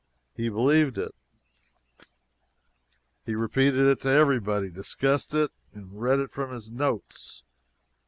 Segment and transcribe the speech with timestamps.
[0.35, 1.11] He believed it.
[3.23, 7.43] He repeated it to everybody, discussed it, and read it from his notes.